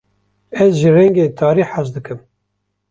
Ez 0.63 0.73
ji 0.79 0.89
rengên 0.95 1.31
tarî 1.39 1.63
hez 1.71 1.87
dikim. 1.95 2.19